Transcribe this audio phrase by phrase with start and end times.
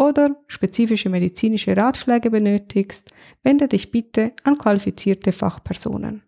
[0.00, 3.10] oder spezifische medizinische Ratschläge benötigst,
[3.42, 6.22] wende dich bitte an qualifizierte Fachpersonen.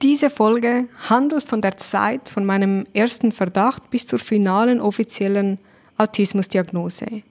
[0.00, 5.58] Diese Folge handelt von der Zeit von meinem ersten Verdacht bis zur finalen offiziellen
[5.98, 7.22] Autismusdiagnose.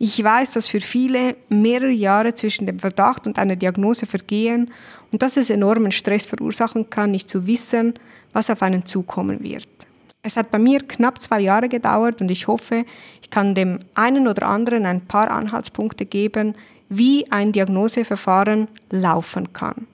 [0.00, 4.72] Ich weiß, dass für viele mehrere Jahre zwischen dem Verdacht und einer Diagnose vergehen
[5.12, 7.94] und dass es enormen Stress verursachen kann, nicht zu wissen,
[8.32, 9.77] was auf einen zukommen wird.
[10.22, 12.84] Es hat bei mir knapp zwei Jahre gedauert und ich hoffe,
[13.22, 16.54] ich kann dem einen oder anderen ein paar Anhaltspunkte geben,
[16.88, 19.86] wie ein Diagnoseverfahren laufen kann.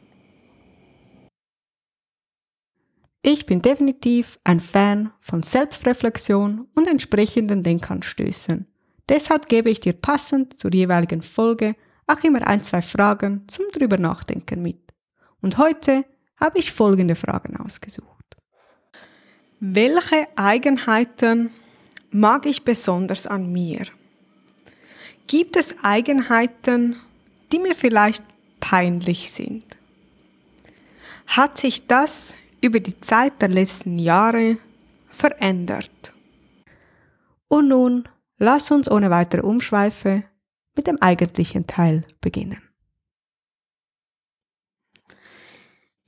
[3.26, 8.66] Ich bin definitiv ein Fan von Selbstreflexion und entsprechenden Denkanstößen.
[9.08, 11.74] Deshalb gebe ich dir passend zur jeweiligen Folge
[12.06, 14.92] auch immer ein, zwei Fragen zum drüber nachdenken mit.
[15.40, 16.04] Und heute
[16.38, 18.13] habe ich folgende Fragen ausgesucht.
[19.66, 21.50] Welche Eigenheiten
[22.10, 23.86] mag ich besonders an mir?
[25.26, 26.96] Gibt es Eigenheiten,
[27.50, 28.22] die mir vielleicht
[28.60, 29.64] peinlich sind?
[31.26, 34.58] Hat sich das über die Zeit der letzten Jahre
[35.08, 36.12] verändert?
[37.48, 40.24] Und nun lass uns ohne weitere Umschweife
[40.76, 42.60] mit dem eigentlichen Teil beginnen.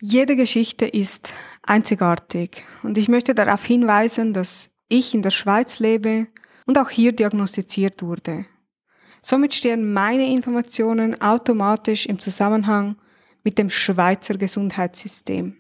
[0.01, 6.27] Jede Geschichte ist einzigartig und ich möchte darauf hinweisen, dass ich in der Schweiz lebe
[6.67, 8.45] und auch hier diagnostiziert wurde.
[9.23, 12.97] Somit stehen meine Informationen automatisch im Zusammenhang
[13.43, 15.57] mit dem Schweizer Gesundheitssystem.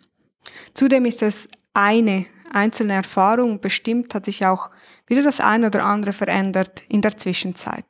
[0.75, 4.71] Zudem ist es eine einzelne Erfahrung, bestimmt hat sich auch
[5.07, 7.87] wieder das eine oder andere verändert in der Zwischenzeit.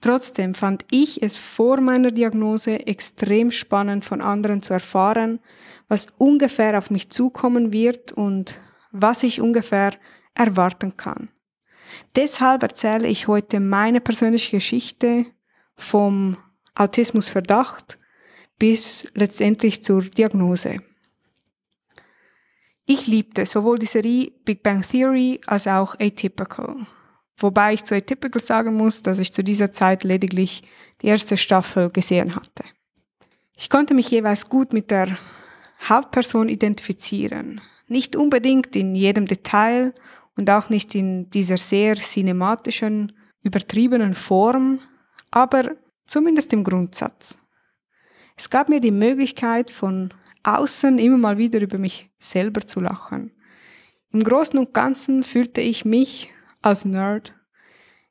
[0.00, 5.40] Trotzdem fand ich es vor meiner Diagnose extrem spannend von anderen zu erfahren,
[5.88, 8.60] was ungefähr auf mich zukommen wird und
[8.92, 9.92] was ich ungefähr
[10.34, 11.30] erwarten kann.
[12.14, 15.26] Deshalb erzähle ich heute meine persönliche Geschichte
[15.76, 16.36] vom
[16.74, 17.98] Autismusverdacht
[18.58, 20.78] bis letztendlich zur Diagnose.
[22.86, 26.86] Ich liebte sowohl die Serie Big Bang Theory als auch Atypical.
[27.38, 30.62] Wobei ich zu Atypical sagen muss, dass ich zu dieser Zeit lediglich
[31.00, 32.64] die erste Staffel gesehen hatte.
[33.56, 35.16] Ich konnte mich jeweils gut mit der
[35.88, 37.60] Hauptperson identifizieren.
[37.86, 39.94] Nicht unbedingt in jedem Detail
[40.36, 44.80] und auch nicht in dieser sehr cinematischen, übertriebenen Form,
[45.30, 45.76] aber
[46.06, 47.36] zumindest im Grundsatz.
[48.36, 53.32] Es gab mir die Möglichkeit, von außen immer mal wieder über mich selber zu lachen.
[54.12, 56.30] Im Großen und Ganzen fühlte ich mich
[56.62, 57.34] als Nerd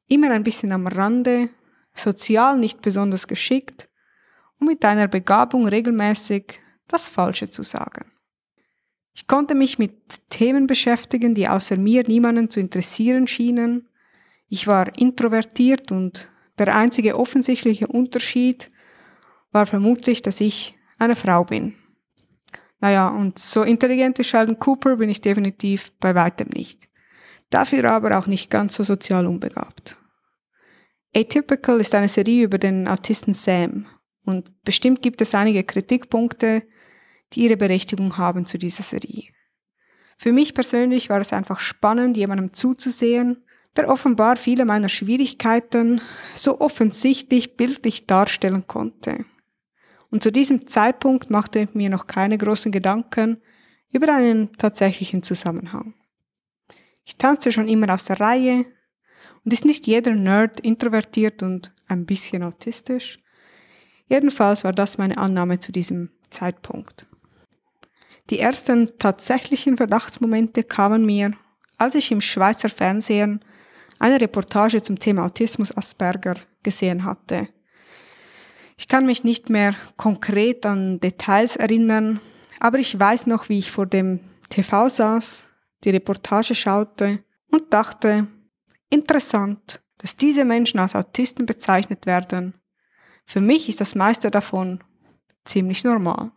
[0.08, 1.50] immer ein bisschen am Rande,
[1.94, 3.90] sozial nicht besonders geschickt
[4.60, 8.06] und mit einer Begabung regelmäßig das Falsche zu sagen.
[9.14, 13.90] Ich konnte mich mit Themen beschäftigen, die außer mir niemanden zu interessieren schienen.
[14.48, 16.30] Ich war introvertiert und
[16.60, 18.72] der einzige offensichtliche Unterschied
[19.52, 21.74] war vermutlich, dass ich eine Frau bin.
[22.80, 26.88] Naja, und so intelligent wie Sheldon Cooper bin ich definitiv bei weitem nicht.
[27.50, 29.98] Dafür aber auch nicht ganz so sozial unbegabt.
[31.16, 33.88] Atypical ist eine Serie über den Autisten Sam
[34.26, 36.64] und bestimmt gibt es einige Kritikpunkte,
[37.34, 39.24] die ihre Berechtigung haben zu dieser Serie.
[40.18, 43.44] Für mich persönlich war es einfach spannend, jemandem zuzusehen,
[43.76, 46.02] der offenbar viele meiner Schwierigkeiten
[46.34, 49.26] so offensichtlich bildlich darstellen konnte.
[50.10, 53.42] Und zu diesem Zeitpunkt machte mir noch keine großen Gedanken
[53.92, 55.94] über einen tatsächlichen Zusammenhang.
[57.08, 58.66] Ich tanzte schon immer aus der Reihe
[59.46, 63.16] und ist nicht jeder Nerd introvertiert und ein bisschen autistisch.
[64.08, 67.08] Jedenfalls war das meine Annahme zu diesem Zeitpunkt.
[68.30, 71.32] Die ersten tatsächlichen Verdachtsmomente kamen mir,
[71.78, 73.40] als ich im Schweizer Fernsehen
[74.00, 77.48] eine Reportage zum Thema Autismus Asperger gesehen hatte.
[78.78, 82.20] Ich kann mich nicht mehr konkret an Details erinnern,
[82.60, 84.20] aber ich weiß noch, wie ich vor dem
[84.50, 85.47] TV saß,
[85.84, 88.28] die Reportage schaute und dachte,
[88.90, 92.54] interessant, dass diese Menschen als Autisten bezeichnet werden.
[93.26, 94.84] Für mich ist das meiste davon
[95.46, 96.32] ziemlich normal.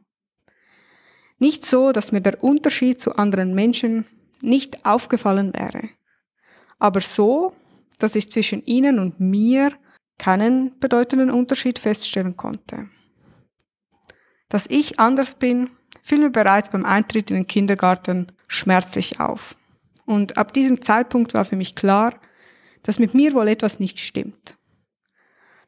[1.39, 4.07] Nicht so, dass mir der Unterschied zu anderen Menschen
[4.41, 5.89] nicht aufgefallen wäre,
[6.79, 7.55] aber so,
[7.99, 9.73] dass ich zwischen ihnen und mir
[10.19, 12.89] keinen bedeutenden Unterschied feststellen konnte.
[14.49, 15.71] Dass ich anders bin,
[16.03, 19.57] fiel mir bereits beim Eintritt in den Kindergarten schmerzlich auf.
[20.05, 22.15] Und ab diesem Zeitpunkt war für mich klar,
[22.83, 24.57] dass mit mir wohl etwas nicht stimmt.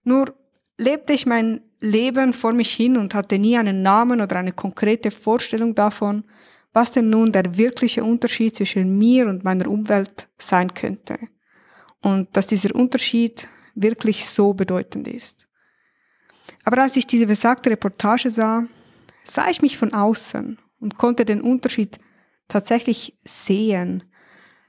[0.02, 0.34] Nur
[0.78, 5.12] lebte ich mein Leben vor mich hin und hatte nie einen Namen oder eine konkrete
[5.12, 6.24] Vorstellung davon,
[6.72, 11.18] was denn nun der wirkliche Unterschied zwischen mir und meiner Umwelt sein könnte.
[12.00, 13.46] Und dass dieser Unterschied
[13.76, 15.46] wirklich so bedeutend ist.
[16.64, 18.64] Aber als ich diese besagte Reportage sah,
[19.22, 21.98] sah ich mich von außen und konnte den Unterschied
[22.52, 24.04] tatsächlich sehen.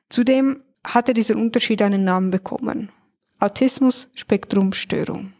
[0.09, 2.91] Zudem hatte dieser Unterschied einen Namen bekommen.
[3.39, 5.33] Autismus-Spektrum-Störung.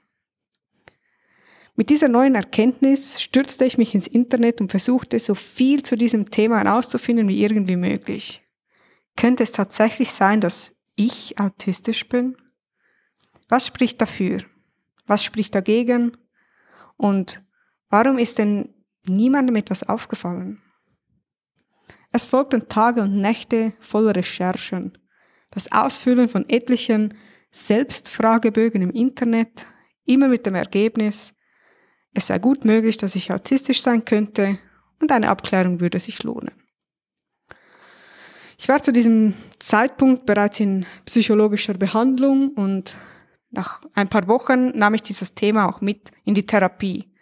[1.75, 6.29] Mit dieser neuen Erkenntnis stürzte ich mich ins Internet und versuchte, so viel zu diesem
[6.29, 8.43] Thema herauszufinden wie irgendwie möglich.
[9.15, 12.37] Könnte es tatsächlich sein, dass ich autistisch bin?
[13.49, 14.39] Was spricht dafür?
[15.07, 16.17] Was spricht dagegen?
[16.97, 17.43] Und
[17.89, 18.73] warum ist denn
[19.07, 20.62] niemandem etwas aufgefallen?
[22.15, 24.97] Es folgten Tage und Nächte voller Recherchen,
[25.49, 27.15] das Ausfüllen von etlichen
[27.49, 29.65] Selbstfragebögen im Internet,
[30.05, 31.33] immer mit dem Ergebnis,
[32.13, 34.59] es sei gut möglich, dass ich autistisch sein könnte
[35.01, 36.51] und eine Abklärung würde sich lohnen.
[38.59, 42.95] Ich war zu diesem Zeitpunkt bereits in psychologischer Behandlung und
[43.49, 47.12] nach ein paar Wochen nahm ich dieses Thema auch mit in die Therapie.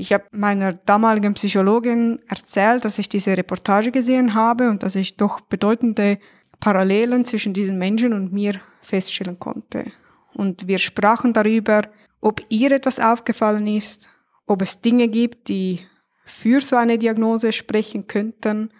[0.00, 5.16] Ich habe meiner damaligen Psychologin erzählt, dass ich diese Reportage gesehen habe und dass ich
[5.16, 6.18] doch bedeutende
[6.60, 9.90] Parallelen zwischen diesen Menschen und mir feststellen konnte.
[10.34, 11.82] Und wir sprachen darüber,
[12.20, 14.08] ob ihr etwas aufgefallen ist,
[14.46, 15.84] ob es Dinge gibt, die
[16.24, 18.70] für so eine Diagnose sprechen könnten.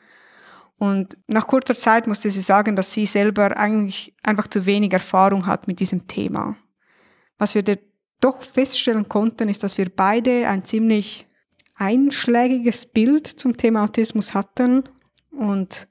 [0.79, 5.47] Und nach kurzer Zeit musste sie sagen, dass sie selber eigentlich einfach zu wenig Erfahrung
[5.47, 6.57] hat mit diesem Thema.
[7.39, 7.65] Was wir
[8.21, 11.27] doch feststellen konnten, ist, dass wir beide ein ziemlich
[11.77, 14.85] einschlägiges Bild zum Thema Autismus hatten
[15.31, 15.89] und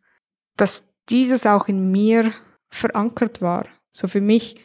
[0.57, 2.33] dass dieses auch in mir
[2.69, 3.65] verankert war.
[3.91, 4.55] So für mich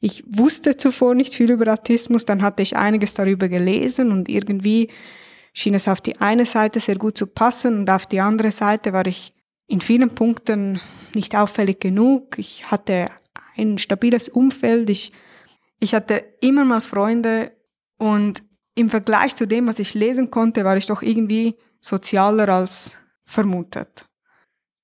[0.00, 4.90] ich wusste zuvor nicht viel über Autismus, dann hatte ich einiges darüber gelesen und irgendwie
[5.52, 8.92] schien es auf die eine Seite sehr gut zu passen und auf die andere Seite
[8.92, 9.34] war ich
[9.66, 10.80] in vielen Punkten
[11.14, 12.38] nicht auffällig genug.
[12.38, 13.10] Ich hatte
[13.56, 15.12] ein stabiles Umfeld, ich,
[15.80, 17.52] ich hatte immer mal Freunde
[17.98, 18.42] und
[18.74, 24.06] im Vergleich zu dem, was ich lesen konnte, war ich doch irgendwie sozialer als vermutet.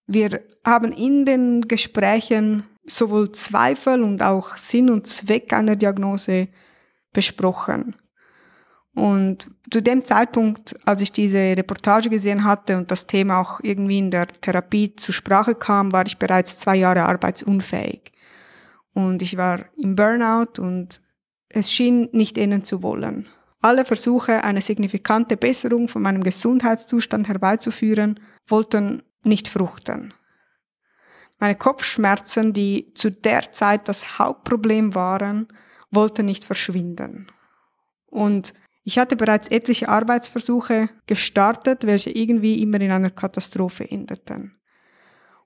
[0.07, 6.49] Wir haben in den Gesprächen sowohl Zweifel und auch Sinn und Zweck einer Diagnose
[7.13, 7.97] besprochen.
[8.95, 13.99] Und zu dem Zeitpunkt, als ich diese Reportage gesehen hatte und das Thema auch irgendwie
[13.99, 18.13] in der Therapie zur Sprache kam, war ich bereits zwei Jahre arbeitsunfähig.
[18.95, 21.03] Und ich war im Burnout und
[21.49, 23.29] es schien nicht innen zu wollen.
[23.61, 30.15] Alle Versuche, eine signifikante Besserung von meinem Gesundheitszustand herbeizuführen, wollten nicht fruchten.
[31.39, 35.49] Meine Kopfschmerzen, die zu der Zeit das Hauptproblem waren,
[35.91, 37.27] wollten nicht verschwinden.
[38.07, 44.59] Und ich hatte bereits etliche Arbeitsversuche gestartet, welche irgendwie immer in einer Katastrophe endeten.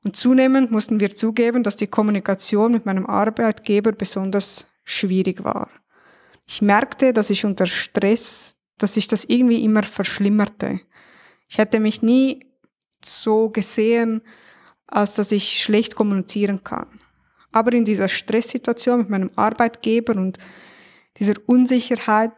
[0.08, 5.68] Und zunehmend mussten wir zugeben, dass die Kommunikation mit meinem Arbeitgeber besonders schwierig war.
[6.46, 10.80] Ich merkte, dass ich unter Stress, dass sich das irgendwie immer verschlimmerte.
[11.46, 12.46] Ich hätte mich nie
[13.04, 14.22] so gesehen,
[14.86, 16.88] als dass ich schlecht kommunizieren kann.
[17.52, 20.38] Aber in dieser Stresssituation mit meinem Arbeitgeber und
[21.18, 22.32] dieser Unsicherheit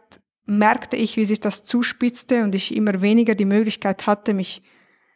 [0.45, 4.61] merkte ich, wie sich das zuspitzte und ich immer weniger die Möglichkeit hatte, mich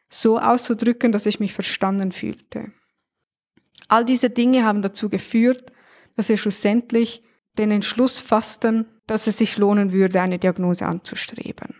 [0.09, 2.71] so auszudrücken, dass ich mich verstanden fühlte.
[3.87, 5.71] All diese Dinge haben dazu geführt,
[6.15, 7.23] dass wir schlussendlich
[7.57, 11.75] den Entschluss fassten, dass es sich lohnen würde, eine Diagnose anzustreben.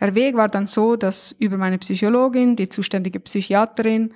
[0.00, 4.12] Der Weg war dann so, dass über meine Psychologin, die zuständige Psychiaterin,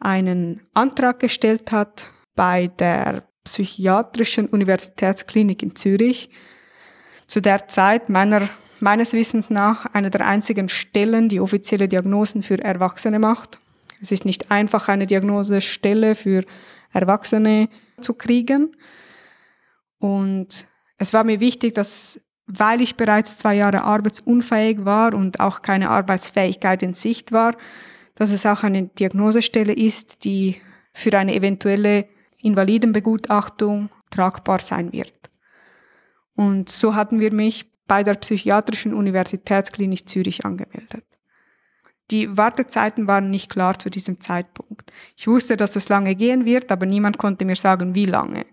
[0.00, 6.30] einen Antrag gestellt hat bei der Psychiatrischen Universitätsklinik in Zürich.
[7.26, 8.48] Zu der Zeit meiner,
[8.80, 13.58] meines Wissens nach eine der einzigen Stellen, die offizielle Diagnosen für Erwachsene macht.
[14.00, 16.44] Es ist nicht einfach, eine Diagnosestelle für
[16.92, 17.68] Erwachsene
[18.00, 18.76] zu kriegen.
[19.98, 20.66] Und
[20.96, 25.90] es war mir wichtig, dass, weil ich bereits zwei Jahre arbeitsunfähig war und auch keine
[25.90, 27.56] Arbeitsfähigkeit in Sicht war,
[28.14, 30.60] dass es auch eine Diagnosestelle ist, die
[30.92, 32.06] für eine eventuelle
[32.38, 35.12] Invalidenbegutachtung tragbar sein wird.
[36.34, 41.04] Und so hatten wir mich bei der Psychiatrischen Universitätsklinik Zürich angemeldet.
[42.10, 44.92] Die Wartezeiten waren nicht klar zu diesem Zeitpunkt.
[45.16, 48.46] Ich wusste, dass es lange gehen wird, aber niemand konnte mir sagen, wie lange.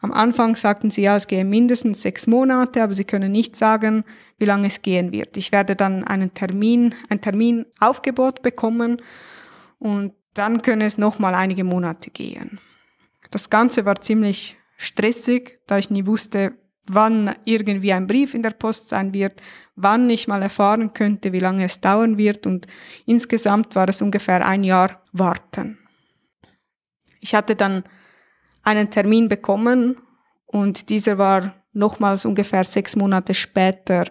[0.00, 4.04] Am Anfang sagten sie, ja, es gehe mindestens sechs Monate, aber sie können nicht sagen,
[4.38, 5.38] wie lange es gehen wird.
[5.38, 9.00] Ich werde dann einen Termin, ein Terminaufgebot bekommen
[9.78, 12.60] und dann könne es nochmal einige Monate gehen.
[13.30, 16.52] Das Ganze war ziemlich stressig, da ich nie wusste,
[16.88, 19.40] wann irgendwie ein Brief in der Post sein wird,
[19.74, 22.66] wann ich mal erfahren könnte, wie lange es dauern wird und
[23.06, 25.78] insgesamt war es ungefähr ein Jahr warten.
[27.20, 27.84] Ich hatte dann
[28.62, 29.96] einen Termin bekommen
[30.46, 34.04] und dieser war nochmals ungefähr sechs Monate später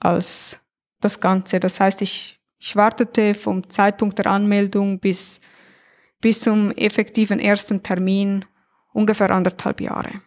[0.00, 0.58] als
[1.00, 1.60] das Ganze.
[1.60, 5.40] Das heißt, ich, ich wartete vom Zeitpunkt der Anmeldung bis,
[6.20, 8.44] bis zum effektiven ersten Termin
[8.92, 10.22] ungefähr anderthalb Jahre.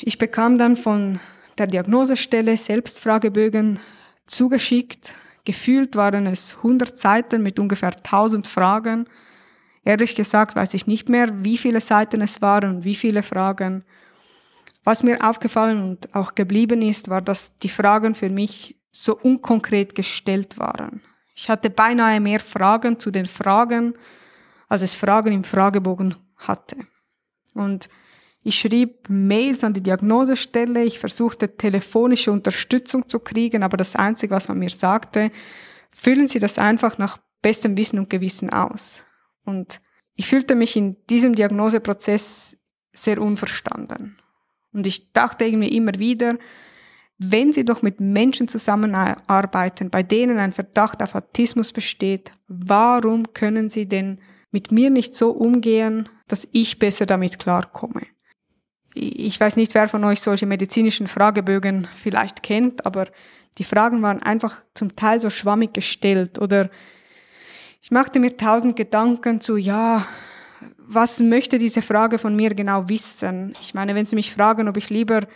[0.00, 1.18] Ich bekam dann von
[1.58, 3.80] der Diagnosestelle Selbstfragebögen
[4.26, 5.14] zugeschickt.
[5.44, 9.06] Gefühlt waren es 100 Seiten mit ungefähr 1000 Fragen
[9.86, 13.84] Ehrlich gesagt weiß ich nicht mehr, wie viele Seiten es waren und wie viele Fragen.
[14.82, 19.94] Was mir aufgefallen und auch geblieben ist, war, dass die Fragen für mich so unkonkret
[19.94, 21.02] gestellt waren.
[21.36, 23.94] Ich hatte beinahe mehr Fragen zu den Fragen,
[24.68, 26.78] als es Fragen im Fragebogen hatte.
[27.54, 27.88] Und
[28.46, 34.32] ich schrieb Mails an die Diagnosestelle, ich versuchte telefonische Unterstützung zu kriegen, aber das Einzige,
[34.32, 35.32] was man mir sagte,
[35.90, 39.02] füllen Sie das einfach nach bestem Wissen und Gewissen aus.
[39.44, 39.80] Und
[40.14, 42.56] ich fühlte mich in diesem Diagnoseprozess
[42.92, 44.16] sehr unverstanden.
[44.72, 46.38] Und ich dachte irgendwie immer wieder,
[47.18, 53.70] wenn Sie doch mit Menschen zusammenarbeiten, bei denen ein Verdacht auf Autismus besteht, warum können
[53.70, 54.20] Sie denn
[54.52, 58.02] mit mir nicht so umgehen, dass ich besser damit klarkomme?
[58.98, 63.08] Ich weiß nicht, wer von euch solche medizinischen Fragebögen vielleicht kennt, aber
[63.58, 66.70] die Fragen waren einfach zum Teil so schwammig gestellt oder
[67.82, 70.06] ich machte mir tausend Gedanken zu, ja,
[70.78, 73.52] was möchte diese Frage von mir genau wissen?
[73.60, 75.26] Ich meine, wenn Sie mich fragen, ob ich lieber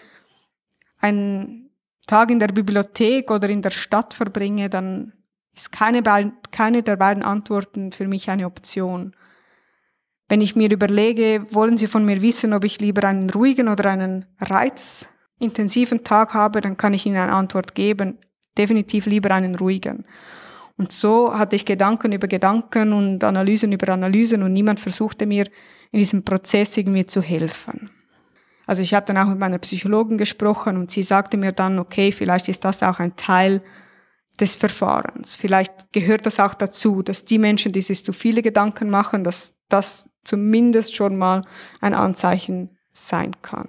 [1.00, 1.71] einen
[2.07, 5.12] Tag in der Bibliothek oder in der Stadt verbringe, dann
[5.55, 6.02] ist keine,
[6.50, 9.14] keine der beiden Antworten für mich eine Option.
[10.31, 13.91] Wenn ich mir überlege, wollen Sie von mir wissen, ob ich lieber einen ruhigen oder
[13.91, 18.17] einen reizintensiven Tag habe, dann kann ich Ihnen eine Antwort geben.
[18.57, 20.05] Definitiv lieber einen ruhigen.
[20.77, 25.47] Und so hatte ich Gedanken über Gedanken und Analysen über Analysen und niemand versuchte mir
[25.91, 27.91] in diesem Prozess irgendwie zu helfen.
[28.69, 32.13] Also ich habe dann auch mit meiner Psychologin gesprochen und sie sagte mir dann, okay,
[32.13, 33.63] vielleicht ist das auch ein Teil
[34.39, 35.35] des Verfahrens.
[35.35, 39.55] Vielleicht gehört das auch dazu, dass die Menschen, die sich zu viele Gedanken machen, dass
[39.69, 41.43] das zumindest schon mal
[41.81, 43.69] ein Anzeichen sein kann.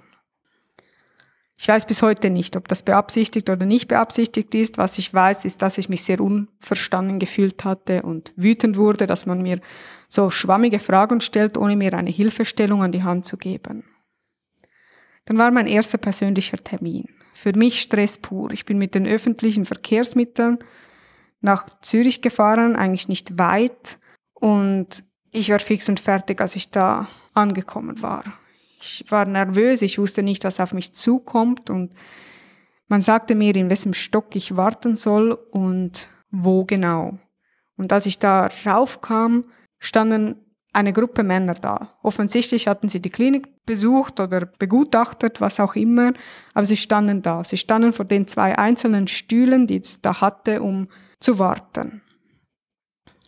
[1.62, 4.78] Ich weiß bis heute nicht, ob das beabsichtigt oder nicht beabsichtigt ist.
[4.78, 9.26] Was ich weiß, ist, dass ich mich sehr unverstanden gefühlt hatte und wütend wurde, dass
[9.26, 9.60] man mir
[10.08, 13.84] so schwammige Fragen stellt, ohne mir eine Hilfestellung an die Hand zu geben.
[15.26, 17.06] Dann war mein erster persönlicher Termin.
[17.32, 18.50] Für mich Stress pur.
[18.50, 20.58] Ich bin mit den öffentlichen Verkehrsmitteln
[21.40, 24.00] nach Zürich gefahren, eigentlich nicht weit.
[24.34, 28.22] Und ich war fix und fertig, als ich da angekommen war.
[28.80, 31.94] Ich war nervös, ich wusste nicht, was auf mich zukommt und
[32.88, 37.18] man sagte mir, in welchem Stock ich warten soll und wo genau.
[37.76, 39.44] Und als ich da raufkam,
[39.78, 40.36] standen
[40.74, 41.98] eine Gruppe Männer da.
[42.02, 46.12] Offensichtlich hatten sie die Klinik besucht oder begutachtet, was auch immer,
[46.54, 47.44] aber sie standen da.
[47.44, 50.88] Sie standen vor den zwei einzelnen Stühlen, die es da hatte, um
[51.20, 52.02] zu warten.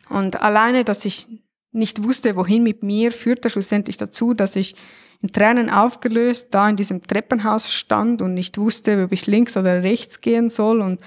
[0.09, 1.29] Und alleine, dass ich
[1.75, 4.75] nicht wusste, wohin mit mir, führte schlussendlich dazu, dass ich
[5.21, 9.83] in Tränen aufgelöst da in diesem Treppenhaus stand und nicht wusste, ob ich links oder
[9.83, 11.01] rechts gehen soll und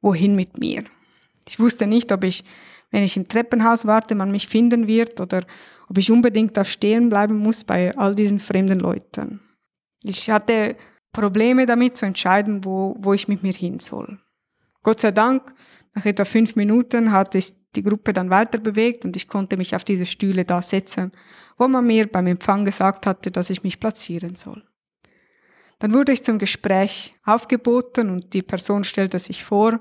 [0.00, 0.84] wohin mit mir.
[1.48, 2.44] Ich wusste nicht, ob ich,
[2.90, 5.42] wenn ich im Treppenhaus warte, man mich finden wird oder
[5.88, 9.40] ob ich unbedingt da stehen bleiben muss bei all diesen fremden Leuten.
[10.02, 10.76] Ich hatte
[11.12, 14.18] Probleme damit zu entscheiden, wo, wo ich mit mir hin soll.
[14.82, 15.54] Gott sei Dank,
[15.94, 19.74] nach etwa fünf Minuten hatte ich die Gruppe dann weiter bewegt und ich konnte mich
[19.74, 21.12] auf diese Stühle da setzen,
[21.56, 24.64] wo man mir beim Empfang gesagt hatte, dass ich mich platzieren soll.
[25.78, 29.80] Dann wurde ich zum Gespräch aufgeboten und die Person stellte sich vor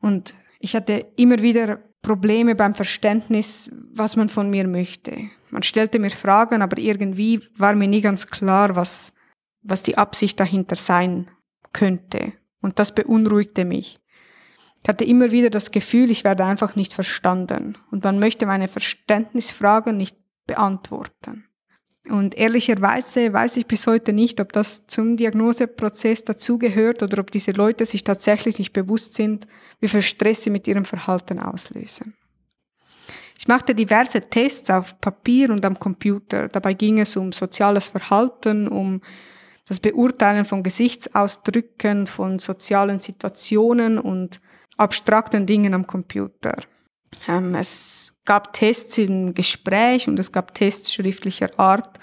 [0.00, 5.30] und ich hatte immer wieder Probleme beim Verständnis, was man von mir möchte.
[5.50, 9.12] Man stellte mir Fragen, aber irgendwie war mir nie ganz klar, was,
[9.62, 11.30] was die Absicht dahinter sein
[11.72, 12.32] könnte.
[12.60, 13.96] Und das beunruhigte mich.
[14.82, 18.66] Ich hatte immer wieder das Gefühl, ich werde einfach nicht verstanden und man möchte meine
[18.68, 21.44] Verständnisfragen nicht beantworten.
[22.08, 27.52] Und ehrlicherweise weiß ich bis heute nicht, ob das zum Diagnoseprozess dazugehört oder ob diese
[27.52, 29.46] Leute sich tatsächlich nicht bewusst sind,
[29.78, 32.14] wie viel Stress sie mit ihrem Verhalten auslösen.
[33.38, 36.48] Ich machte diverse Tests auf Papier und am Computer.
[36.48, 39.00] Dabei ging es um soziales Verhalten, um
[39.66, 44.40] das Beurteilen von Gesichtsausdrücken, von sozialen Situationen und
[44.76, 46.56] abstrakten Dingen am Computer.
[47.28, 51.98] Ähm, es gab Tests im Gespräch und es gab Tests schriftlicher Art.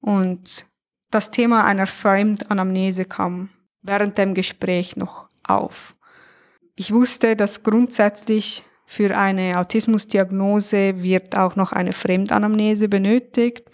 [0.00, 0.66] Und
[1.10, 3.50] das Thema einer Fremdanamnese kam
[3.82, 5.94] während dem Gespräch noch auf.
[6.74, 13.70] Ich wusste, dass grundsätzlich für eine Autismusdiagnose wird auch noch eine Fremdanamnese benötigt,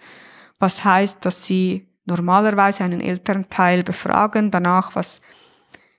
[0.59, 5.21] was heißt, dass sie normalerweise einen älteren Teil befragen danach, was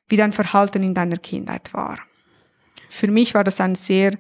[0.08, 1.98] wie dein Verhalten in deiner Kindheit war.
[2.92, 4.18] Für mich war das eine sehr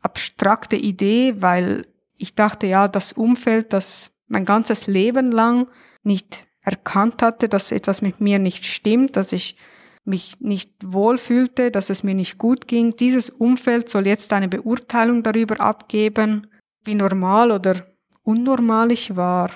[0.00, 5.70] abstrakte Idee, weil ich dachte, ja, das Umfeld, das mein ganzes Leben lang
[6.02, 9.56] nicht erkannt hatte, dass etwas mit mir nicht stimmt, dass ich
[10.04, 12.96] mich nicht wohlfühlte, dass es mir nicht gut ging.
[12.96, 16.48] Dieses Umfeld soll jetzt eine Beurteilung darüber abgeben,
[16.84, 17.86] wie normal oder
[18.22, 19.50] unnormal ich war.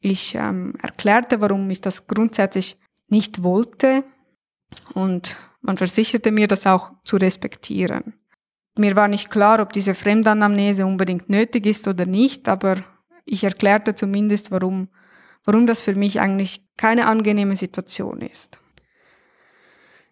[0.00, 4.04] Ich ähm, erklärte, warum ich das grundsätzlich nicht wollte
[4.92, 8.14] und man versicherte mir, das auch zu respektieren.
[8.76, 12.76] Mir war nicht klar, ob diese Fremdanamnese unbedingt nötig ist oder nicht, aber
[13.24, 14.88] ich erklärte zumindest, warum,
[15.44, 18.58] warum das für mich eigentlich keine angenehme Situation ist.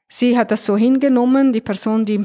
[0.08, 2.24] Sie hat das so hingenommen, die Person, die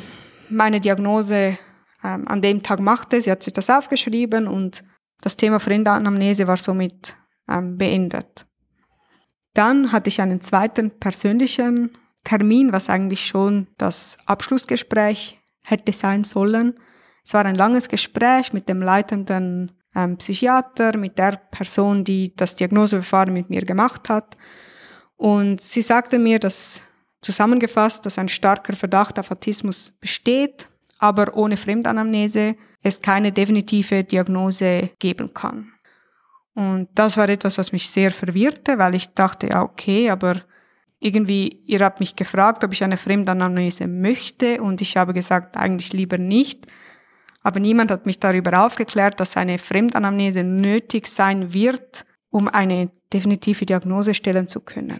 [0.50, 1.58] meine Diagnose
[2.04, 4.84] ähm, an dem Tag machte, sie hat sich das aufgeschrieben und
[5.22, 7.18] das Thema Fremdanamnese war somit
[7.50, 8.46] ähm, beendet.
[9.54, 11.92] Dann hatte ich einen zweiten persönlichen
[12.28, 16.78] Termin, was eigentlich schon das Abschlussgespräch hätte sein sollen.
[17.24, 22.56] Es war ein langes Gespräch mit dem leitenden ähm, Psychiater, mit der Person, die das
[22.56, 24.36] Diagnoseverfahren mit mir gemacht hat.
[25.16, 26.84] Und sie sagte mir, dass
[27.22, 34.90] zusammengefasst, dass ein starker Verdacht auf Autismus besteht, aber ohne Fremdanamnese es keine definitive Diagnose
[35.00, 35.72] geben kann.
[36.56, 40.42] Und das war etwas, was mich sehr verwirrte, weil ich dachte, ja, okay, aber
[41.00, 45.94] irgendwie, ihr habt mich gefragt, ob ich eine Fremdanamnese möchte und ich habe gesagt, eigentlich
[45.94, 46.66] lieber nicht.
[47.44, 53.66] Aber niemand hat mich darüber aufgeklärt, dass eine Fremdanamnese nötig sein wird, um eine definitive
[53.66, 55.00] Diagnose stellen zu können.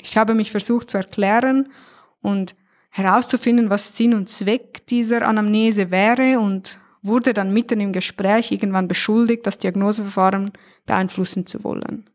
[0.00, 1.72] Ich habe mich versucht zu erklären
[2.20, 2.54] und
[2.90, 8.88] herauszufinden, was Sinn und Zweck dieser Anamnese wäre und wurde dann mitten im Gespräch irgendwann
[8.88, 10.52] beschuldigt, das Diagnoseverfahren
[10.86, 12.09] beeinflussen zu wollen.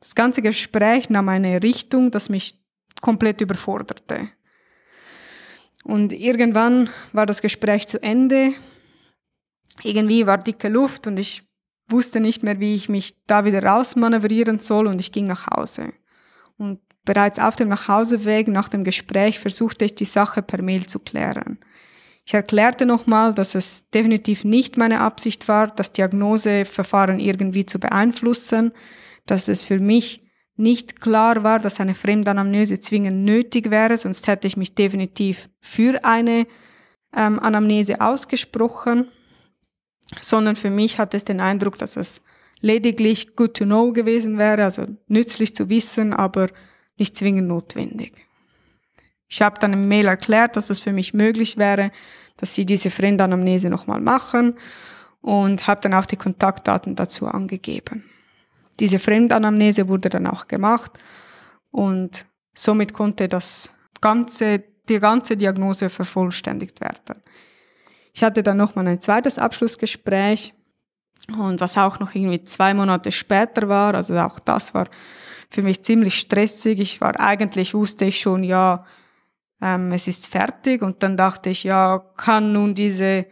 [0.00, 2.58] Das ganze Gespräch nahm eine Richtung, das mich
[3.00, 4.28] komplett überforderte.
[5.84, 8.52] Und irgendwann war das Gespräch zu Ende.
[9.82, 11.48] Irgendwie war dicke Luft und ich
[11.88, 15.92] wusste nicht mehr, wie ich mich da wieder rausmanövrieren soll und ich ging nach Hause.
[16.58, 20.98] Und bereits auf dem Nachhauseweg nach dem Gespräch versuchte ich die Sache per Mail zu
[20.98, 21.58] klären.
[22.26, 28.72] Ich erklärte nochmal, dass es definitiv nicht meine Absicht war, das Diagnoseverfahren irgendwie zu beeinflussen,
[29.30, 30.24] dass es für mich
[30.56, 36.04] nicht klar war, dass eine Fremdanamnese zwingend nötig wäre, sonst hätte ich mich definitiv für
[36.04, 36.46] eine
[37.16, 39.08] ähm, Anamnese ausgesprochen,
[40.20, 42.22] sondern für mich hat es den Eindruck, dass es
[42.60, 46.48] lediglich good to know gewesen wäre, also nützlich zu wissen, aber
[46.98, 48.12] nicht zwingend notwendig.
[49.28, 51.92] Ich habe dann im Mail erklärt, dass es für mich möglich wäre,
[52.36, 54.54] dass sie diese Fremdanamnese nochmal machen
[55.20, 58.04] und habe dann auch die Kontaktdaten dazu angegeben.
[58.80, 60.98] Diese Fremdanamnese wurde dann auch gemacht
[61.70, 67.22] und somit konnte das ganze, die ganze Diagnose vervollständigt werden.
[68.14, 70.54] Ich hatte dann nochmal ein zweites Abschlussgespräch
[71.36, 74.86] und was auch noch irgendwie zwei Monate später war, also auch das war
[75.50, 76.78] für mich ziemlich stressig.
[76.80, 78.84] Ich war eigentlich, wusste ich schon, ja,
[79.60, 83.26] ähm, es ist fertig und dann dachte ich, ja, kann nun diese,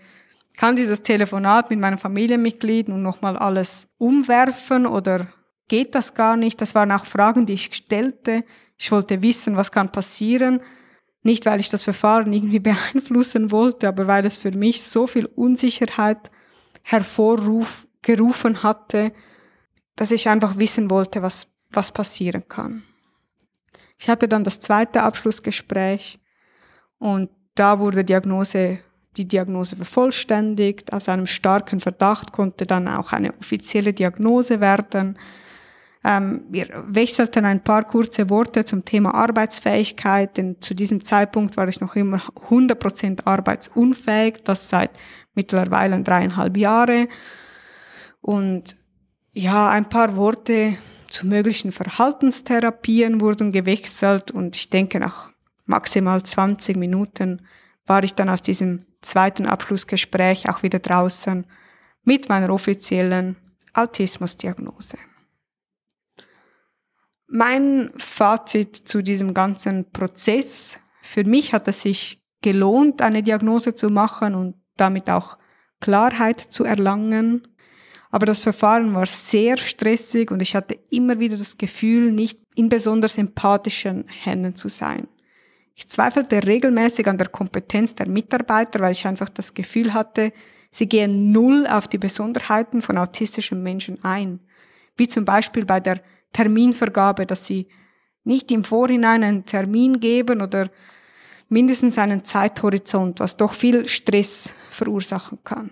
[0.57, 5.29] kann dieses Telefonat mit meinem Familienmitglied nun nochmal alles umwerfen oder
[5.69, 6.61] geht das gar nicht?
[6.61, 8.45] Das waren auch Fragen, die ich stellte.
[8.79, 10.63] Ich wollte wissen, was kann passieren.
[11.23, 15.27] Nicht, weil ich das Verfahren irgendwie beeinflussen wollte, aber weil es für mich so viel
[15.27, 16.31] Unsicherheit
[16.83, 19.13] hervorgerufen hatte,
[19.97, 22.83] dass ich einfach wissen wollte, was, was passieren kann.
[23.99, 26.21] Ich hatte dann das zweite Abschlussgespräch
[26.99, 28.79] und da wurde Diagnose,
[29.17, 30.93] die Diagnose vervollständigt.
[30.93, 35.19] Aus einem starken Verdacht konnte dann auch eine offizielle Diagnose werden.
[36.09, 41.67] Ähm, wir wechselten ein paar kurze Worte zum Thema Arbeitsfähigkeit, denn zu diesem Zeitpunkt war
[41.67, 44.91] ich noch immer 100% arbeitsunfähig, das seit
[45.35, 47.09] mittlerweile dreieinhalb Jahre.
[48.21, 48.77] Und
[49.33, 50.77] ja, ein paar Worte
[51.09, 55.33] zu möglichen Verhaltenstherapien wurden gewechselt und ich denke, nach
[55.65, 57.43] maximal 20 Minuten
[57.85, 61.47] war ich dann aus diesem zweiten Abschlussgespräch auch wieder draußen
[62.05, 63.35] mit meiner offiziellen
[63.75, 64.99] Autismusdiagnose.
[67.29, 73.89] Mein Fazit zu diesem ganzen Prozess, für mich hat es sich gelohnt, eine Diagnose zu
[73.89, 75.37] machen und damit auch
[75.81, 77.49] Klarheit zu erlangen.
[78.11, 82.69] Aber das Verfahren war sehr stressig und ich hatte immer wieder das Gefühl, nicht in
[82.69, 85.09] besonders empathischen Händen zu sein.
[85.75, 90.33] Ich zweifelte regelmäßig an der Kompetenz der Mitarbeiter, weil ich einfach das Gefühl hatte,
[90.71, 94.41] sie gehen null auf die Besonderheiten von autistischen Menschen ein.
[94.97, 96.01] Wie zum Beispiel bei der
[96.37, 97.67] Terminvergabe, dass sie
[98.25, 100.69] nicht im Vorhinein einen Termin geben oder
[101.49, 105.71] mindestens einen Zeithorizont, was doch viel Stress verursachen kann.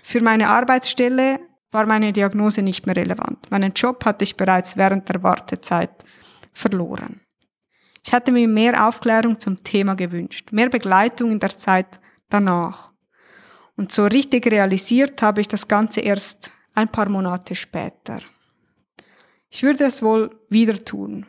[0.00, 1.40] Für meine Arbeitsstelle
[1.72, 3.50] war meine Diagnose nicht mehr relevant.
[3.50, 6.04] Meinen Job hatte ich bereits während der Wartezeit
[6.52, 7.20] verloren.
[8.04, 12.92] Ich hatte mir mehr Aufklärung zum Thema gewünscht, mehr Begleitung in der Zeit danach.
[13.76, 18.20] Und so richtig realisiert habe ich das Ganze erst ein paar Monate später.
[19.50, 21.26] Ich würde es wohl wieder tun.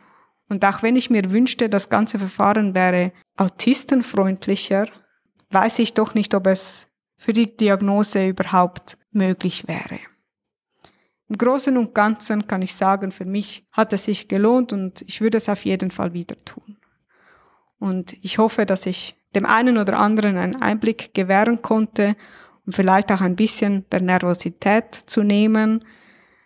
[0.48, 4.86] Und auch wenn ich mir wünschte, das ganze Verfahren wäre autistenfreundlicher,
[5.50, 9.98] weiß ich doch nicht, ob es für die Diagnose überhaupt möglich wäre.
[11.28, 15.20] Im Großen und Ganzen kann ich sagen, für mich hat es sich gelohnt und ich
[15.20, 16.76] würde es auf jeden Fall wieder tun.
[17.78, 22.16] Und ich hoffe, dass ich dem einen oder anderen einen Einblick gewähren konnte
[22.66, 25.84] um vielleicht auch ein bisschen der Nervosität zu nehmen,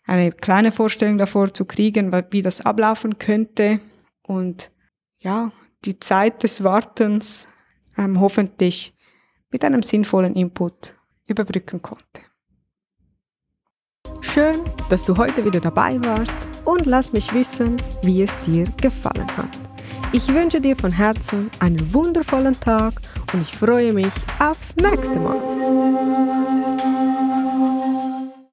[0.07, 3.81] eine kleine Vorstellung davor zu kriegen, wie das ablaufen könnte
[4.23, 4.71] und
[5.19, 5.51] ja,
[5.85, 7.47] die Zeit des Wartens
[7.99, 8.95] ähm, hoffentlich
[9.51, 10.95] mit einem sinnvollen Input
[11.27, 12.23] überbrücken konnte.
[14.21, 14.57] Schön,
[14.91, 19.49] dass du heute wieder dabei warst und lass mich wissen, wie es dir gefallen hat.
[20.13, 22.95] Ich wünsche dir von Herzen einen wundervollen Tag
[23.33, 26.26] und ich freue mich aufs nächste Mal.